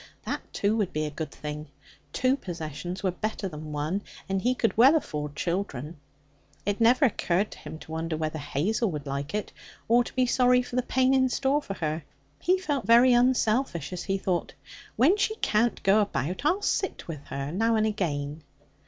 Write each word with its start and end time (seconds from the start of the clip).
That, 0.25 0.41
too, 0.51 0.75
would 0.77 0.93
be 0.93 1.05
a 1.05 1.11
good 1.11 1.29
thing. 1.29 1.67
Two 2.11 2.35
possessions 2.35 3.03
are 3.03 3.11
better 3.11 3.47
than 3.47 3.71
one, 3.71 4.01
and 4.27 4.41
he 4.41 4.55
could 4.55 4.75
well 4.75 4.95
afford 4.95 5.35
children. 5.35 5.97
It 6.65 6.81
never 6.81 7.05
occurred 7.05 7.51
to 7.51 7.59
him 7.59 7.77
to 7.77 7.91
wonder 7.91 8.17
whether 8.17 8.39
Hazel 8.39 8.89
would 8.89 9.05
like 9.05 9.35
it, 9.35 9.51
or 9.87 10.03
to 10.03 10.11
be 10.15 10.25
sorry 10.25 10.63
for 10.63 10.75
the 10.75 10.81
pain 10.81 11.13
in 11.13 11.29
store 11.29 11.61
for 11.61 11.75
her. 11.75 12.03
He 12.39 12.57
felt 12.57 12.87
very 12.87 13.13
unselfish 13.13 13.93
as 13.93 14.01
he 14.05 14.17
thought, 14.17 14.55
'When 14.95 15.17
she 15.17 15.35
can't 15.35 15.83
go 15.83 16.01
about, 16.01 16.45
I'll 16.45 16.63
sit 16.63 17.07
with 17.07 17.23
her 17.25 17.51
now 17.51 17.75
and 17.75 17.85
again.' 17.85 18.41